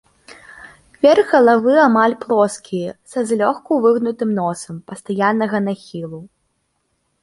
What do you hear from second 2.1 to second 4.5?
плоскі, са злёгку выгнутым